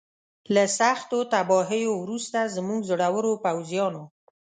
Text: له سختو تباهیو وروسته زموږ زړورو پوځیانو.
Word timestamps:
له 0.53 0.63
سختو 0.79 1.19
تباهیو 1.33 1.93
وروسته 2.03 2.39
زموږ 2.55 2.81
زړورو 2.91 3.31
پوځیانو. 3.45 4.03